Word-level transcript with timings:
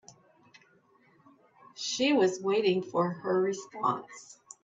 She 1.75 2.11
was 2.11 2.41
waiting 2.41 2.81
for 2.81 3.07
her 3.11 3.39
response. 3.39 4.39